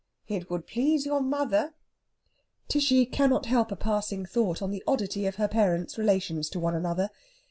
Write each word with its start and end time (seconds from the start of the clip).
"It 0.27 0.49
would 0.49 0.65
please 0.65 1.05
your 1.05 1.21
mother." 1.21 1.75
Tishy 2.67 3.05
cannot 3.05 3.45
help 3.45 3.71
a 3.71 3.75
passing 3.75 4.25
thought 4.25 4.59
on 4.59 4.71
the 4.71 4.83
oddity 4.87 5.27
of 5.27 5.35
her 5.35 5.47
parents' 5.47 5.95
relations 5.95 6.49
to 6.49 6.59
one 6.59 6.73
another. 6.73 7.11